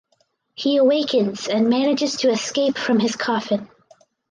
He 0.55 0.77
awakens 0.77 1.47
and 1.47 1.69
manages 1.69 2.15
to 2.21 2.31
escape 2.31 2.75
from 2.75 2.99
his 2.99 3.15
coffin. 3.15 3.69